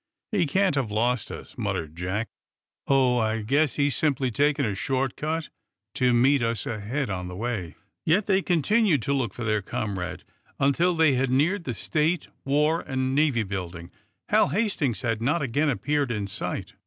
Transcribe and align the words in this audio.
"He 0.31 0.47
can't 0.47 0.73
have 0.73 0.89
lost 0.89 1.29
us," 1.29 1.55
muttered 1.59 1.95
Jack. 1.95 2.27
"Oh, 2.87 3.19
I 3.19 3.43
guess 3.43 3.75
he 3.75 3.83
has 3.83 3.95
simply 3.95 4.31
taken 4.31 4.65
a 4.65 4.73
short 4.73 5.15
cut 5.15 5.49
to 5.93 6.11
meet 6.11 6.41
us 6.41 6.65
ahead 6.65 7.11
on 7.11 7.27
the 7.27 7.35
way." 7.35 7.75
Yet, 8.03 8.25
though 8.25 8.33
they 8.33 8.41
continued 8.41 9.03
to 9.03 9.13
look 9.13 9.31
for 9.31 9.43
their 9.43 9.61
comrade 9.61 10.23
until 10.59 10.95
they 10.95 11.13
had 11.13 11.29
neared 11.29 11.65
the 11.65 11.75
State, 11.75 12.29
War 12.43 12.79
and 12.81 13.13
Navy 13.13 13.43
Building, 13.43 13.91
Hal 14.29 14.47
Hastings 14.47 15.01
had 15.01 15.21
not 15.21 15.43
again 15.43 15.69
appeared 15.69 16.09
in 16.09 16.25
sight. 16.25 16.73